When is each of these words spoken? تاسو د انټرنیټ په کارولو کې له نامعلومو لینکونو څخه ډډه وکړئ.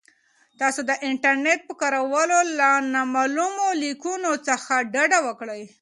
تاسو 0.59 0.81
د 0.89 0.91
انټرنیټ 1.07 1.59
په 1.67 1.73
کارولو 1.81 2.37
کې 2.41 2.49
له 2.59 2.69
نامعلومو 2.93 3.65
لینکونو 3.81 4.31
څخه 4.47 4.73
ډډه 4.93 5.19
وکړئ. 5.27 5.63